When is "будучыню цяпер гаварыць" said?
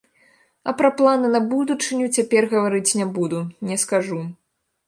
1.51-2.95